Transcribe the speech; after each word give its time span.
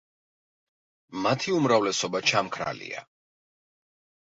მათი 1.25 1.53
უმრავლესობა 1.59 2.23
ჩამქრალია. 2.33 3.07